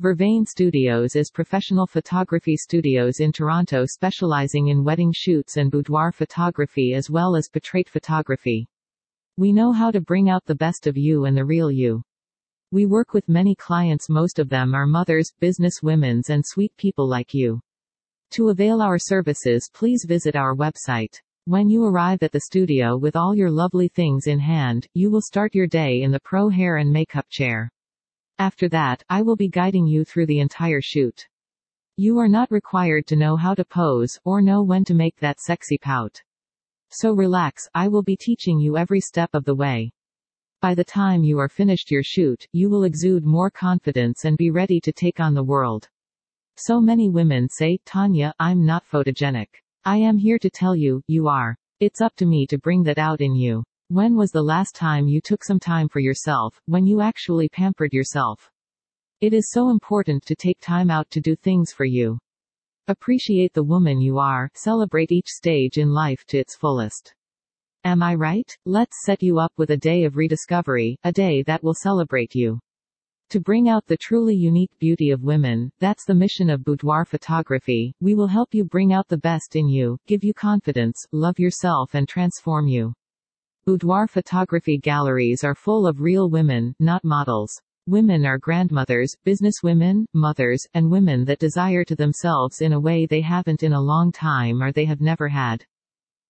Verveine 0.00 0.46
Studios 0.46 1.16
is 1.16 1.28
professional 1.28 1.84
photography 1.84 2.56
studios 2.56 3.18
in 3.18 3.32
Toronto 3.32 3.84
specializing 3.84 4.68
in 4.68 4.84
wedding 4.84 5.12
shoots 5.12 5.56
and 5.56 5.72
boudoir 5.72 6.12
photography 6.12 6.94
as 6.94 7.10
well 7.10 7.34
as 7.34 7.48
portrait 7.48 7.88
photography. 7.88 8.68
We 9.38 9.52
know 9.52 9.72
how 9.72 9.90
to 9.90 10.00
bring 10.00 10.30
out 10.30 10.44
the 10.44 10.54
best 10.54 10.86
of 10.86 10.96
you 10.96 11.24
and 11.24 11.36
the 11.36 11.44
real 11.44 11.72
you. 11.72 12.00
We 12.70 12.86
work 12.86 13.12
with 13.12 13.28
many 13.28 13.56
clients 13.56 14.08
most 14.08 14.38
of 14.38 14.48
them 14.48 14.72
are 14.72 14.86
mothers, 14.86 15.32
business 15.40 15.82
women's 15.82 16.30
and 16.30 16.44
sweet 16.46 16.70
people 16.76 17.08
like 17.08 17.34
you. 17.34 17.58
To 18.34 18.50
avail 18.50 18.80
our 18.80 19.00
services 19.00 19.68
please 19.74 20.04
visit 20.06 20.36
our 20.36 20.54
website. 20.54 21.20
When 21.46 21.68
you 21.68 21.84
arrive 21.84 22.22
at 22.22 22.30
the 22.30 22.42
studio 22.42 22.96
with 22.96 23.16
all 23.16 23.34
your 23.34 23.50
lovely 23.50 23.88
things 23.88 24.28
in 24.28 24.38
hand, 24.38 24.86
you 24.94 25.10
will 25.10 25.22
start 25.22 25.56
your 25.56 25.66
day 25.66 26.02
in 26.02 26.12
the 26.12 26.20
pro 26.20 26.50
hair 26.50 26.76
and 26.76 26.92
makeup 26.92 27.26
chair. 27.30 27.72
After 28.40 28.68
that, 28.68 29.02
I 29.08 29.22
will 29.22 29.34
be 29.34 29.48
guiding 29.48 29.86
you 29.86 30.04
through 30.04 30.26
the 30.26 30.38
entire 30.38 30.80
shoot. 30.80 31.26
You 31.96 32.18
are 32.18 32.28
not 32.28 32.52
required 32.52 33.06
to 33.08 33.16
know 33.16 33.36
how 33.36 33.54
to 33.54 33.64
pose, 33.64 34.16
or 34.24 34.40
know 34.40 34.62
when 34.62 34.84
to 34.84 34.94
make 34.94 35.16
that 35.16 35.40
sexy 35.40 35.76
pout. 35.76 36.22
So 36.90 37.12
relax, 37.12 37.68
I 37.74 37.88
will 37.88 38.04
be 38.04 38.16
teaching 38.16 38.60
you 38.60 38.76
every 38.76 39.00
step 39.00 39.30
of 39.32 39.44
the 39.44 39.56
way. 39.56 39.90
By 40.60 40.74
the 40.74 40.84
time 40.84 41.24
you 41.24 41.38
are 41.40 41.48
finished 41.48 41.90
your 41.90 42.04
shoot, 42.04 42.46
you 42.52 42.70
will 42.70 42.84
exude 42.84 43.24
more 43.24 43.50
confidence 43.50 44.24
and 44.24 44.36
be 44.36 44.50
ready 44.50 44.80
to 44.82 44.92
take 44.92 45.18
on 45.18 45.34
the 45.34 45.42
world. 45.42 45.88
So 46.56 46.80
many 46.80 47.08
women 47.08 47.48
say, 47.48 47.78
Tanya, 47.84 48.32
I'm 48.38 48.64
not 48.64 48.84
photogenic. 48.84 49.48
I 49.84 49.96
am 49.96 50.16
here 50.16 50.38
to 50.38 50.50
tell 50.50 50.76
you, 50.76 51.02
you 51.08 51.26
are. 51.26 51.56
It's 51.80 52.00
up 52.00 52.14
to 52.16 52.26
me 52.26 52.46
to 52.48 52.58
bring 52.58 52.84
that 52.84 52.98
out 52.98 53.20
in 53.20 53.34
you. 53.34 53.64
When 53.90 54.16
was 54.16 54.32
the 54.32 54.42
last 54.42 54.74
time 54.74 55.08
you 55.08 55.22
took 55.22 55.42
some 55.42 55.58
time 55.58 55.88
for 55.88 55.98
yourself, 55.98 56.60
when 56.66 56.86
you 56.86 57.00
actually 57.00 57.48
pampered 57.48 57.94
yourself? 57.94 58.50
It 59.22 59.32
is 59.32 59.50
so 59.50 59.70
important 59.70 60.26
to 60.26 60.34
take 60.34 60.60
time 60.60 60.90
out 60.90 61.08
to 61.08 61.22
do 61.22 61.34
things 61.34 61.72
for 61.72 61.86
you. 61.86 62.18
Appreciate 62.88 63.54
the 63.54 63.62
woman 63.62 63.98
you 63.98 64.18
are, 64.18 64.50
celebrate 64.52 65.10
each 65.10 65.28
stage 65.28 65.78
in 65.78 65.88
life 65.90 66.22
to 66.26 66.36
its 66.36 66.54
fullest. 66.54 67.14
Am 67.84 68.02
I 68.02 68.14
right? 68.14 68.54
Let's 68.66 69.06
set 69.06 69.22
you 69.22 69.38
up 69.38 69.54
with 69.56 69.70
a 69.70 69.76
day 69.78 70.04
of 70.04 70.18
rediscovery, 70.18 70.98
a 71.04 71.10
day 71.10 71.42
that 71.44 71.64
will 71.64 71.72
celebrate 71.72 72.34
you. 72.34 72.60
To 73.30 73.40
bring 73.40 73.70
out 73.70 73.86
the 73.86 73.96
truly 73.96 74.34
unique 74.34 74.78
beauty 74.78 75.12
of 75.12 75.22
women, 75.22 75.70
that's 75.78 76.04
the 76.04 76.14
mission 76.14 76.50
of 76.50 76.62
boudoir 76.62 77.06
photography. 77.06 77.94
We 78.02 78.14
will 78.14 78.26
help 78.26 78.52
you 78.52 78.64
bring 78.64 78.92
out 78.92 79.08
the 79.08 79.16
best 79.16 79.56
in 79.56 79.66
you, 79.66 79.96
give 80.06 80.22
you 80.22 80.34
confidence, 80.34 81.06
love 81.12 81.38
yourself 81.38 81.94
and 81.94 82.06
transform 82.06 82.68
you. 82.68 82.92
Boudoir 83.68 84.06
photography 84.06 84.78
galleries 84.78 85.44
are 85.44 85.54
full 85.54 85.86
of 85.86 86.00
real 86.00 86.30
women, 86.30 86.74
not 86.80 87.04
models. 87.04 87.60
Women 87.86 88.24
are 88.24 88.38
grandmothers, 88.38 89.14
businesswomen, 89.26 90.06
mothers, 90.14 90.66
and 90.72 90.90
women 90.90 91.26
that 91.26 91.38
desire 91.38 91.84
to 91.84 91.94
themselves 91.94 92.62
in 92.62 92.72
a 92.72 92.80
way 92.80 93.04
they 93.04 93.20
haven't 93.20 93.62
in 93.62 93.74
a 93.74 93.80
long 93.82 94.10
time 94.10 94.62
or 94.62 94.72
they 94.72 94.86
have 94.86 95.02
never 95.02 95.28
had. 95.28 95.66